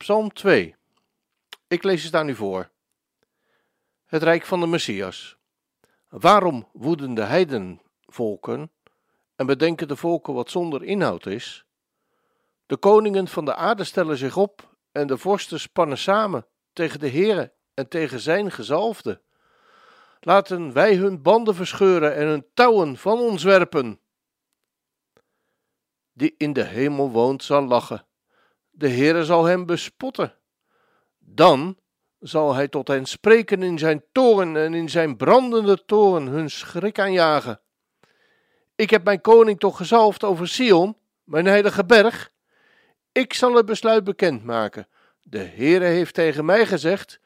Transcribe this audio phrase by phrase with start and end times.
[0.00, 0.76] Psalm 2.
[1.68, 2.70] Ik lees het aan u voor.
[4.06, 5.36] Het Rijk van de Messias.
[6.08, 8.72] Waarom woeden de heidenvolken
[9.36, 11.64] en bedenken de volken wat zonder inhoud is?
[12.66, 17.10] De koningen van de aarde stellen zich op en de vorsten spannen samen tegen de
[17.10, 19.22] Heere en tegen zijn gezalfde.
[20.20, 24.00] Laten wij hun banden verscheuren en hun touwen van ons werpen.
[26.12, 28.08] Die in de hemel woont zal lachen
[28.80, 30.34] de Heere zal hem bespotten.
[31.18, 31.76] Dan
[32.18, 36.98] zal hij tot hen spreken in zijn toren en in zijn brandende toren hun schrik
[36.98, 37.60] aanjagen.
[38.74, 42.30] Ik heb mijn koning toch gezalfd over Sion, mijn heilige berg.
[43.12, 44.88] Ik zal het besluit bekendmaken.
[45.22, 47.20] De Heere heeft tegen mij gezegd: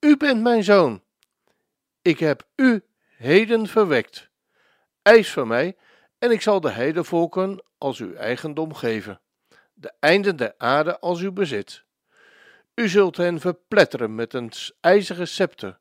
[0.00, 1.02] U bent mijn zoon.
[2.02, 2.84] Ik heb u
[3.16, 4.30] heden verwekt.
[5.02, 5.76] Eis van mij,
[6.18, 9.20] en ik zal de heidevolken als uw eigendom geven
[9.78, 11.84] de einden der aarde als uw bezit.
[12.74, 15.78] U zult hen verpletteren met een ijzeren scepter.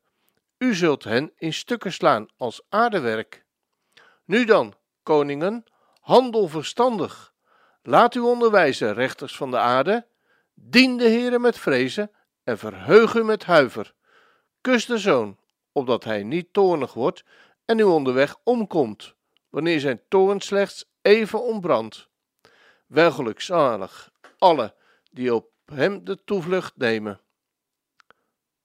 [0.57, 3.45] U zult hen in stukken slaan als aardewerk.
[4.25, 4.73] Nu dan,
[5.03, 5.63] koningen,
[5.99, 7.33] handel verstandig.
[7.83, 10.07] Laat u onderwijzen, rechters van de aarde.
[10.53, 12.11] Dien de Heere met vrezen
[12.43, 13.93] en verheug u met huiver.
[14.61, 15.39] Kus de zoon,
[15.71, 17.23] opdat hij niet toornig wordt
[17.65, 19.15] en u onderweg omkomt,
[19.49, 22.09] wanneer zijn toorn slechts even ontbrandt.
[22.85, 24.75] Wel gelukzalig alle
[25.11, 27.19] die op hem de toevlucht nemen.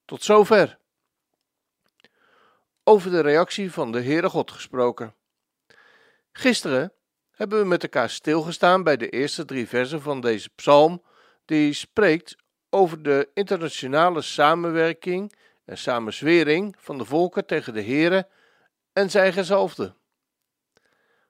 [0.05, 0.79] Tot zover.
[2.85, 5.15] Over de reactie van de Heere God gesproken.
[6.33, 6.93] Gisteren
[7.31, 11.03] hebben we met elkaar stilgestaan bij de eerste drie versen van deze psalm,
[11.45, 12.37] die spreekt
[12.71, 18.29] over de internationale samenwerking en samenzwering van de volken tegen de Heere
[18.93, 19.95] en zijn gezalfde.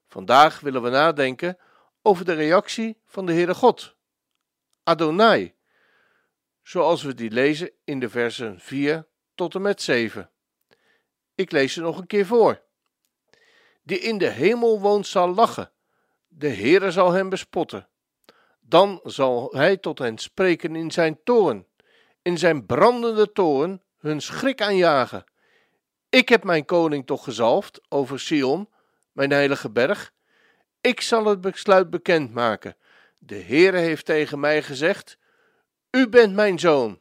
[0.07, 1.59] Vandaag willen we nadenken
[2.03, 3.97] over de reactie van de Heere God,
[4.83, 5.55] Adonai,
[6.63, 10.31] zoals we die lezen in de versen 4 tot en met 7.
[11.35, 12.63] Ik lees ze nog een keer voor.
[13.83, 15.73] Die in de hemel woont zal lachen,
[16.29, 17.89] de Heere zal hem bespotten.
[18.61, 21.67] Dan zal hij tot hen spreken in zijn toorn,
[22.23, 25.25] in zijn brandende toorn hun schrik aanjagen.
[26.09, 28.69] Ik heb mijn koning toch gezalfd over Sion,
[29.13, 30.13] mijn heilige berg,
[30.81, 32.77] ik zal het besluit bekendmaken.
[33.19, 35.19] De Heere heeft tegen mij gezegd:
[35.91, 37.01] U bent mijn zoon.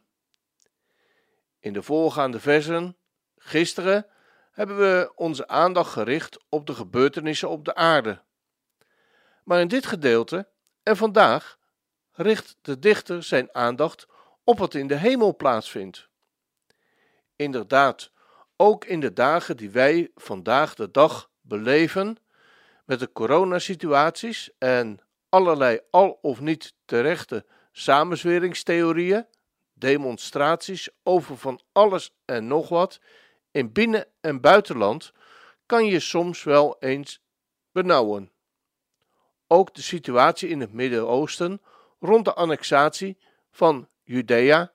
[1.60, 2.98] In de voorgaande versen,
[3.38, 4.06] gisteren,
[4.52, 8.22] hebben we onze aandacht gericht op de gebeurtenissen op de aarde.
[9.44, 10.48] Maar in dit gedeelte
[10.84, 11.58] en vandaag
[12.12, 14.08] richt de dichter zijn aandacht
[14.44, 16.10] op wat in de hemel plaatsvindt.
[17.36, 18.12] Inderdaad,
[18.56, 22.18] ook in de dagen die wij vandaag de dag beleven,
[22.90, 29.26] met de coronasituaties en allerlei al of niet terechte samenzweringstheorieën,
[29.74, 33.00] demonstraties over van alles en nog wat,
[33.52, 35.12] in binnen- en buitenland,
[35.66, 37.22] kan je soms wel eens
[37.72, 38.32] benauwen.
[39.48, 41.62] Ook de situatie in het Midden-Oosten
[42.00, 43.18] rond de annexatie
[43.52, 44.72] van Judea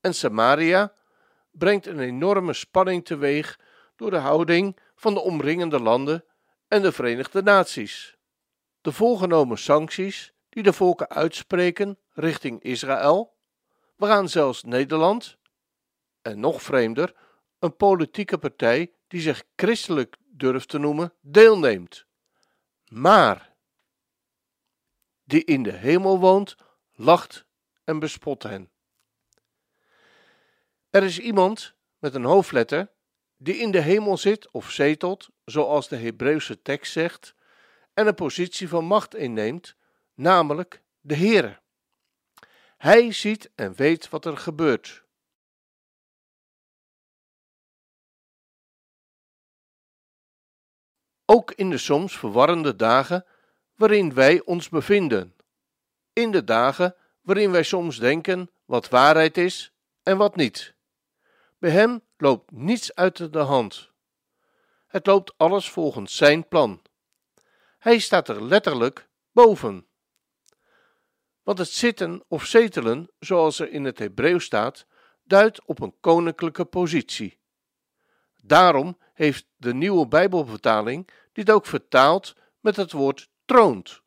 [0.00, 0.92] en Samaria
[1.50, 3.58] brengt een enorme spanning teweeg
[3.96, 6.24] door de houding van de omringende landen
[6.68, 8.16] en de Verenigde Naties.
[8.80, 13.36] De voorgenomen sancties die de volken uitspreken richting Israël,
[13.96, 15.36] waaraan zelfs Nederland,
[16.22, 17.14] en nog vreemder,
[17.58, 22.06] een politieke partij die zich christelijk durft te noemen, deelneemt.
[22.88, 23.54] Maar
[25.24, 26.56] die in de hemel woont,
[26.92, 27.46] lacht
[27.84, 28.70] en bespot hen.
[30.90, 32.90] Er is iemand met een hoofdletter
[33.36, 37.34] die in de hemel zit of zetelt, zoals de Hebreeuwse tekst zegt,
[37.94, 39.76] en een positie van macht inneemt,
[40.14, 41.60] namelijk de Heere.
[42.76, 45.04] Hij ziet en weet wat er gebeurt.
[51.24, 53.26] Ook in de soms verwarrende dagen
[53.74, 55.36] waarin wij ons bevinden,
[56.12, 59.72] in de dagen waarin wij soms denken wat waarheid is
[60.02, 60.74] en wat niet.
[61.58, 63.94] Bij hem loopt niets uit de hand.
[64.86, 66.82] Het loopt alles volgens zijn plan.
[67.78, 69.86] Hij staat er letterlijk boven.
[71.42, 74.86] Want het zitten of zetelen, zoals er in het Hebreeuws staat,
[75.22, 77.38] duidt op een koninklijke positie.
[78.42, 84.02] Daarom heeft de nieuwe Bijbelvertaling dit ook vertaald met het woord troont.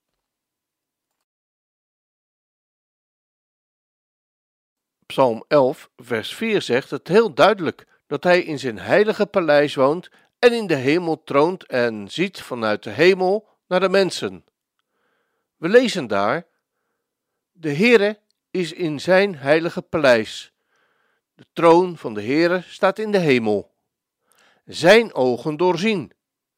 [5.06, 10.10] Psalm 11, vers 4 zegt het heel duidelijk dat hij in zijn heilige paleis woont
[10.40, 14.46] en in de hemel troont en ziet vanuit de hemel naar de mensen.
[15.58, 16.46] We lezen daar:
[17.52, 18.20] De Heere
[18.52, 20.54] is in zijn heilige paleis.
[21.36, 23.72] De troon van de Heere staat in de hemel.
[24.66, 26.12] Zijn ogen doorzien,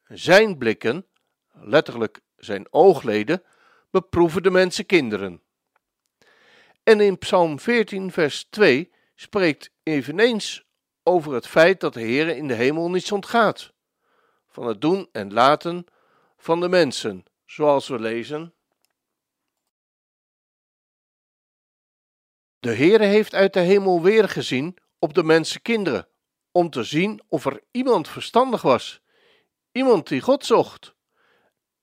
[0.08, 1.06] zijn blikken,
[1.54, 3.44] letterlijk zijn oogleden,
[3.90, 5.42] beproeven de mensenkinderen.
[6.84, 10.66] En in Psalm 14, vers 2 spreekt eveneens
[11.04, 13.74] over het feit dat de Heere in de hemel niets ontgaat,
[14.48, 15.86] van het doen en laten
[16.38, 18.54] van de mensen, zoals we lezen.
[22.60, 26.08] De Heere heeft uit de hemel weer gezien op de mensenkinderen,
[26.52, 29.02] om te zien of er iemand verstandig was,
[29.72, 30.96] iemand die God zocht.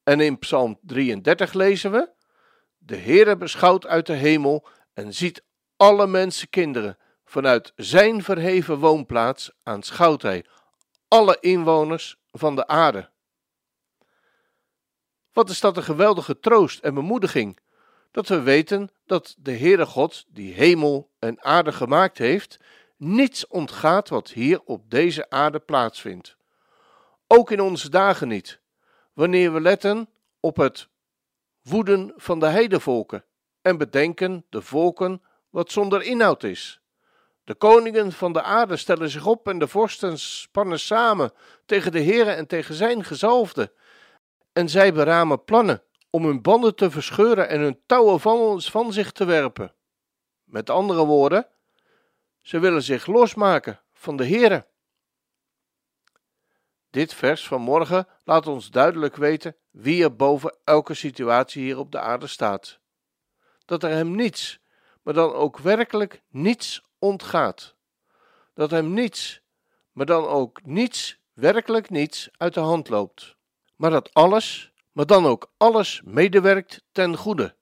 [0.02, 2.10] En in Psalm 33 lezen we:
[2.78, 5.44] De Heere beschouwt uit de hemel en ziet
[5.76, 6.98] alle mensenkinderen.
[7.28, 10.44] Vanuit zijn verheven woonplaats aanschouwt hij
[11.08, 13.10] alle inwoners van de aarde.
[15.32, 17.58] Wat is dat een geweldige troost en bemoediging,
[18.10, 22.60] dat we weten dat de Heere God, die hemel en aarde gemaakt heeft,
[22.96, 26.36] niets ontgaat wat hier op deze aarde plaatsvindt.
[27.26, 28.60] Ook in onze dagen niet,
[29.12, 30.08] wanneer we letten
[30.40, 30.88] op het
[31.62, 33.24] woeden van de heidevolken
[33.62, 36.77] en bedenken de volken wat zonder inhoud is.
[37.48, 41.32] De koningen van de aarde stellen zich op en de vorsten spannen samen
[41.66, 43.72] tegen de Heere en tegen zijn gezalfde.
[44.52, 49.12] En zij beramen plannen om hun banden te verscheuren en hun touwen van, van zich
[49.12, 49.74] te werpen.
[50.44, 51.46] Met andere woorden,
[52.40, 54.66] ze willen zich losmaken van de Heere.
[56.90, 61.92] Dit vers van morgen laat ons duidelijk weten wie er boven elke situatie hier op
[61.92, 62.78] de aarde staat.
[63.64, 64.60] Dat er hem niets,
[65.02, 67.74] maar dan ook werkelijk niets ontgaat.
[68.54, 69.40] Dat hem niets,
[69.92, 73.36] maar dan ook niets, werkelijk niets uit de hand loopt.
[73.76, 77.56] Maar dat alles, maar dan ook alles medewerkt ten goede.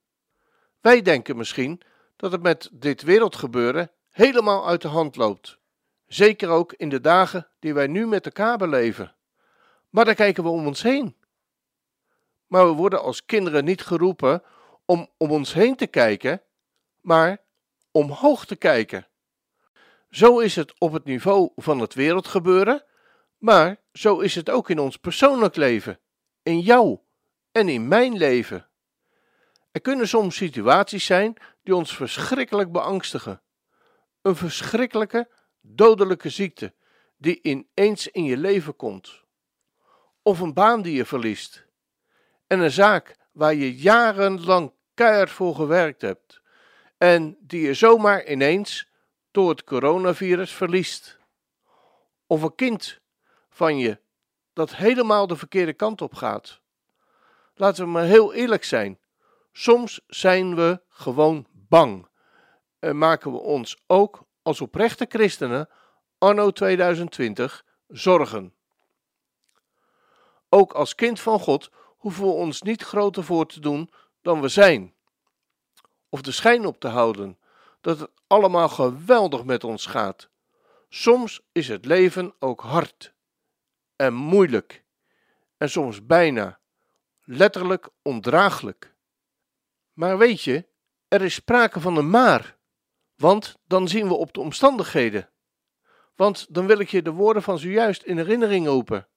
[0.80, 1.80] Wij denken misschien
[2.16, 5.58] dat het met dit wereldgebeuren helemaal uit de hand loopt.
[6.06, 9.14] Zeker ook in de dagen die wij nu met elkaar beleven.
[9.90, 11.16] Maar dan kijken we om ons heen.
[12.46, 14.42] Maar we worden als kinderen niet geroepen
[14.84, 16.42] om om ons heen te kijken,
[17.00, 17.38] maar
[17.90, 19.06] omhoog te kijken.
[20.10, 22.84] Zo is het op het niveau van het wereldgebeuren,
[23.38, 25.98] maar zo is het ook in ons persoonlijk leven,
[26.42, 26.98] in jou
[27.52, 28.68] en in mijn leven.
[29.72, 33.42] Er kunnen soms situaties zijn die ons verschrikkelijk beangstigen.
[34.22, 35.28] Een verschrikkelijke,
[35.60, 36.74] dodelijke ziekte
[37.16, 39.22] die ineens in je leven komt.
[40.22, 41.66] Of een baan die je verliest.
[42.46, 46.40] En een zaak waar je jarenlang keihard voor gewerkt hebt
[46.98, 48.88] en die je zomaar ineens
[49.36, 51.18] door het coronavirus verliest.
[52.26, 53.00] Of een kind
[53.48, 54.00] van je
[54.52, 56.60] dat helemaal de verkeerde kant op gaat.
[57.54, 59.00] Laten we maar heel eerlijk zijn.
[59.52, 62.08] Soms zijn we gewoon bang
[62.78, 65.68] en maken we ons ook als oprechte christenen
[66.18, 68.54] anno 2020 zorgen.
[70.48, 73.90] Ook als kind van God hoeven we ons niet groter voor te doen
[74.22, 74.94] dan we zijn.
[76.08, 77.38] Of de schijn op te houden
[77.86, 80.28] dat het allemaal geweldig met ons gaat.
[80.88, 83.14] Soms is het leven ook hard
[83.96, 84.84] en moeilijk
[85.56, 86.58] en soms bijna
[87.22, 88.94] letterlijk ondraaglijk.
[89.92, 90.66] Maar weet je,
[91.08, 92.56] er is sprake van een maar,
[93.16, 95.30] want dan zien we op de omstandigheden.
[96.14, 99.08] Want dan wil ik je de woorden van zojuist in herinnering roepen.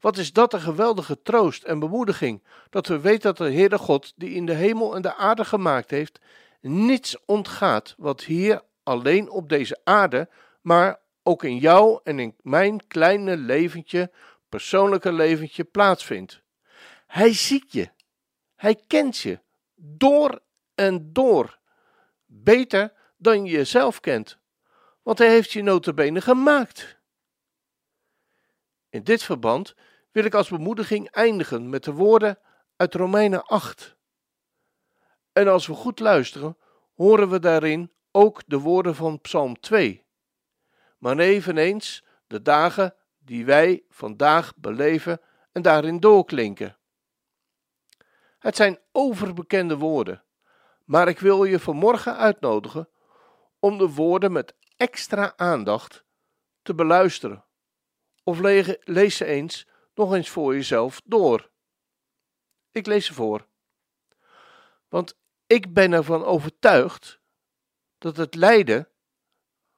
[0.00, 4.12] Wat is dat een geweldige troost en bemoediging, dat we weten dat de Heere God,
[4.16, 6.20] die in de hemel en de aarde gemaakt heeft,
[6.62, 10.28] niets ontgaat wat hier alleen op deze aarde,
[10.60, 14.12] maar ook in jou en in mijn kleine leventje,
[14.48, 16.42] persoonlijke leventje plaatsvindt.
[17.06, 17.90] Hij ziet je,
[18.54, 19.40] hij kent je,
[19.74, 20.40] door
[20.74, 21.58] en door,
[22.26, 24.38] beter dan je jezelf kent,
[25.02, 27.00] want hij heeft je notabene gemaakt.
[28.88, 29.74] In dit verband
[30.10, 32.38] wil ik als bemoediging eindigen met de woorden
[32.76, 33.96] uit Romeinen 8.
[35.32, 36.56] En als we goed luisteren,
[36.94, 40.06] horen we daarin ook de woorden van Psalm 2.
[40.98, 45.20] Maar eveneens de dagen die wij vandaag beleven
[45.52, 46.76] en daarin doorklinken.
[48.38, 50.24] Het zijn overbekende woorden,
[50.84, 52.88] Maar ik wil je vanmorgen uitnodigen
[53.58, 56.04] om de woorden met extra aandacht
[56.62, 57.44] te beluisteren.
[58.22, 58.38] Of
[58.84, 61.50] lees ze eens nog eens voor jezelf door.
[62.70, 63.46] Ik lees ze voor.
[64.88, 65.20] Want
[65.52, 67.20] ik ben ervan overtuigd
[67.98, 68.88] dat het lijden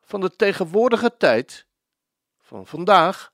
[0.00, 1.66] van de tegenwoordige tijd,
[2.40, 3.32] van vandaag,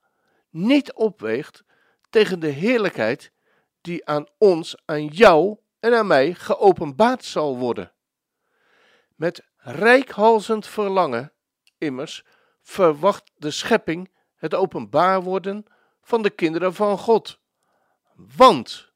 [0.49, 1.65] niet opweegt
[2.11, 3.33] tegen de heerlijkheid
[3.81, 7.93] die aan ons, aan jou en aan mij geopenbaard zal worden.
[9.15, 11.33] Met rijkhalzend verlangen,
[11.79, 12.25] immers,
[12.61, 15.65] verwacht de schepping het openbaar worden
[16.03, 17.39] van de kinderen van God.
[18.15, 18.93] Want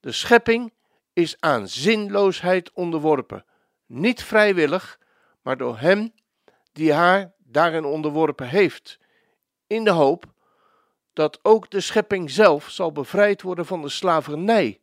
[0.00, 0.72] de schepping
[1.12, 3.44] is aan zinloosheid onderworpen,
[3.86, 4.98] niet vrijwillig,
[5.42, 6.12] maar door Hem
[6.72, 8.98] die haar daarin onderworpen heeft,
[9.66, 10.24] in de hoop
[11.12, 14.80] dat ook de schepping zelf zal bevrijd worden van de slavernij,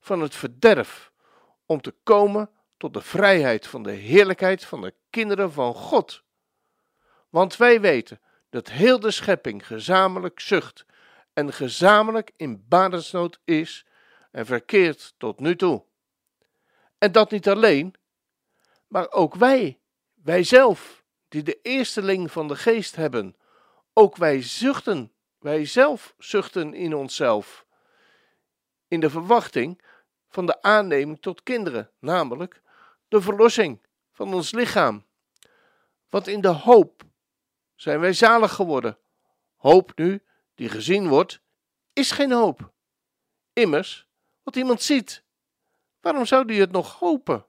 [0.00, 1.12] van het verderf,
[1.66, 6.22] om te komen tot de vrijheid van de heerlijkheid van de kinderen van God.
[7.28, 8.20] Want wij weten
[8.50, 10.86] dat heel de schepping gezamenlijk zucht
[11.32, 13.86] en gezamenlijk in badensnood is
[14.30, 15.84] en verkeert tot nu toe.
[16.98, 17.94] En dat niet alleen,
[18.86, 19.80] maar ook wij,
[20.14, 23.36] wij zelf, die de eersteling van de geest hebben,
[23.92, 27.66] ook wij zuchten, wij zelf zuchten in onszelf,
[28.88, 29.82] in de verwachting
[30.28, 32.62] van de aanneming tot kinderen, namelijk
[33.08, 35.06] de verlossing van ons lichaam.
[36.08, 37.02] Want in de hoop
[37.74, 38.98] zijn wij zalig geworden.
[39.56, 40.22] Hoop nu,
[40.54, 41.40] die gezien wordt,
[41.92, 42.72] is geen hoop.
[43.52, 44.07] Immers,
[44.48, 45.22] wat iemand ziet,
[46.00, 47.46] waarom zou die het nog hopen?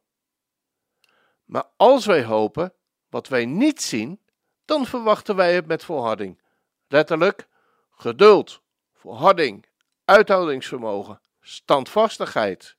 [1.45, 2.73] Maar als wij hopen
[3.09, 4.19] wat wij niet zien,
[4.65, 6.41] dan verwachten wij het met volharding.
[6.87, 7.47] Letterlijk,
[7.91, 8.61] geduld,
[8.93, 9.65] volharding,
[10.05, 12.75] uithoudingsvermogen, standvastigheid.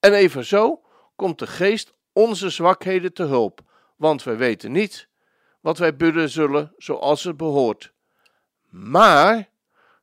[0.00, 0.82] En evenzo
[1.16, 3.60] komt de geest onze zwakheden te hulp,
[3.96, 5.08] want wij weten niet
[5.60, 7.92] wat wij bidden zullen zoals het behoort.
[8.68, 9.50] Maar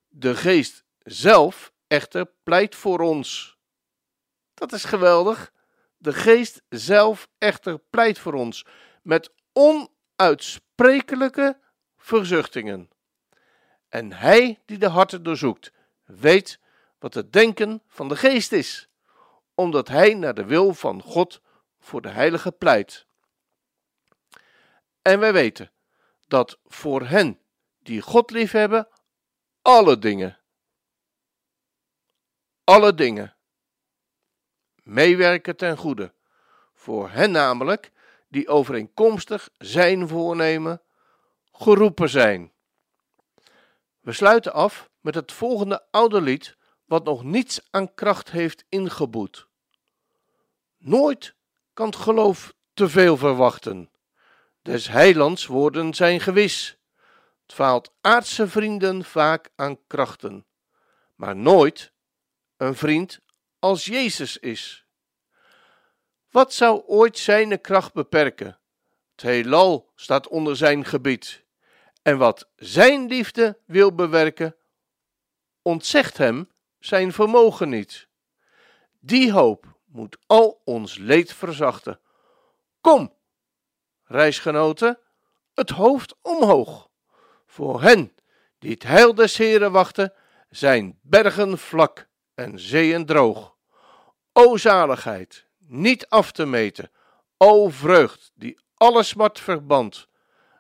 [0.08, 3.58] de geest zelf echter pleit voor ons.
[4.54, 5.54] Dat is geweldig.
[5.98, 8.66] De geest zelf echter pleit voor ons
[9.02, 11.60] met onuitsprekelijke
[11.98, 12.90] verzuchtingen.
[13.90, 15.72] En hij die de harten doorzoekt,
[16.04, 16.60] weet
[17.00, 18.90] wat het denken van de geest is,
[19.56, 21.42] omdat hij naar de wil van God
[21.80, 23.06] voor de heilige pleit.
[25.02, 25.72] En wij weten
[26.28, 27.40] dat voor hen
[27.80, 28.88] die God liefhebben,
[29.62, 30.41] alle dingen,
[32.72, 33.36] alle dingen
[34.84, 36.14] meewerken ten goede.
[36.74, 37.92] Voor hen namelijk
[38.28, 40.82] die overeenkomstig zijn voornemen
[41.52, 42.52] geroepen zijn.
[44.00, 49.48] We sluiten af met het volgende oude lied, wat nog niets aan kracht heeft ingeboet.
[50.78, 51.36] Nooit
[51.74, 53.92] kan geloof te veel verwachten.
[54.62, 56.78] Des heilands woorden zijn gewis.
[57.42, 60.46] Het faalt aardse vrienden vaak aan krachten,
[61.16, 61.91] maar nooit
[62.62, 63.20] een vriend
[63.60, 64.86] als Jezus is.
[66.30, 68.60] Wat zou ooit zijn kracht beperken?
[69.12, 71.44] Het heelal staat onder zijn gebied.
[72.02, 74.56] En wat zijn liefde wil bewerken,
[75.62, 78.08] ontzegt hem zijn vermogen niet.
[79.00, 82.00] Die hoop moet al ons leed verzachten.
[82.82, 83.14] Kom,
[84.04, 85.00] reisgenoten,
[85.54, 86.90] het hoofd omhoog.
[87.46, 88.16] Voor hen
[88.60, 90.14] die het heil des Heren wachten,
[90.50, 93.56] zijn bergen vlak en zeeën droog.
[94.34, 96.92] O zaligheid, niet af te meten,
[97.38, 100.08] o vreugd die alle smart verband.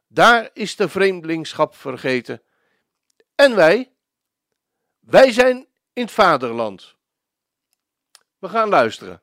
[0.07, 2.41] Daar is de vreemdelingschap vergeten.
[3.35, 3.91] En wij?
[4.99, 6.95] Wij zijn in het vaderland.
[8.37, 9.21] We gaan luisteren.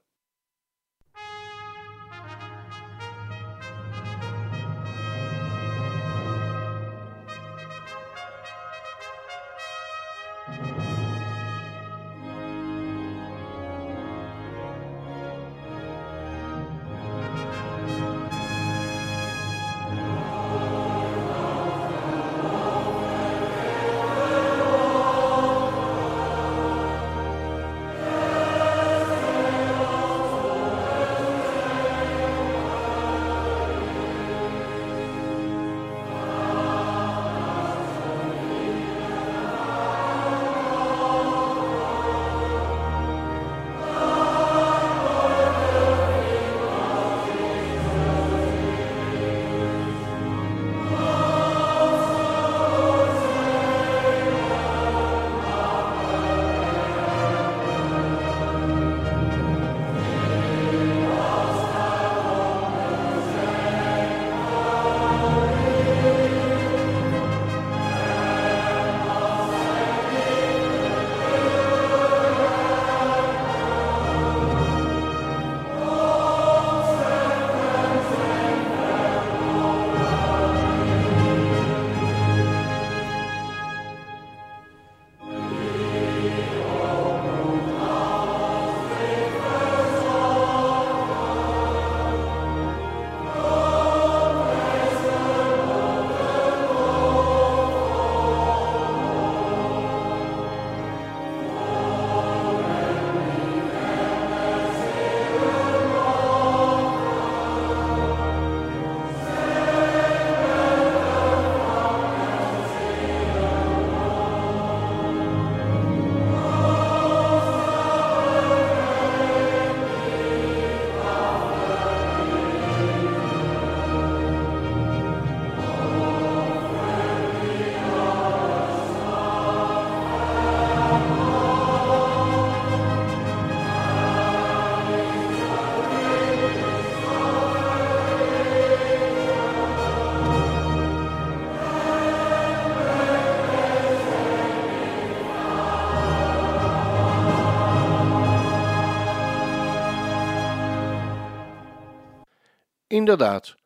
[152.88, 153.57] Inderdaad,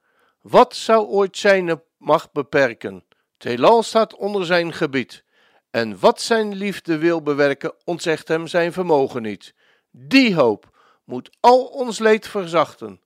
[0.41, 3.05] wat zou ooit zijn macht beperken?
[3.39, 5.25] Het staat onder zijn gebied.
[5.71, 9.55] En wat zijn liefde wil bewerken, ontzegt hem zijn vermogen niet.
[9.91, 13.01] Die hoop moet al ons leed verzachten.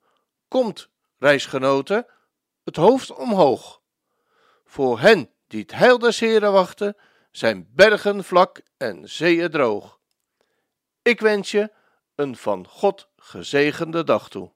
[0.48, 2.06] Komt, reisgenoten,
[2.64, 3.80] het hoofd omhoog.
[4.64, 6.96] Voor hen die het heil des Heren wachten,
[7.30, 9.98] zijn bergen vlak en zeeën droog.
[11.02, 11.70] Ik wens je
[12.14, 14.55] een van God gezegende dag toe.